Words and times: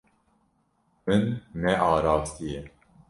Min 1.05 1.23
nearastiye. 1.61 2.61